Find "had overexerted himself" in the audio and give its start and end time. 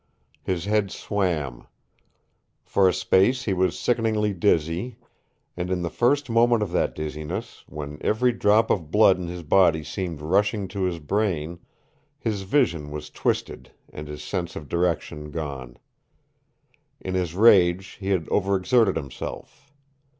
18.09-19.71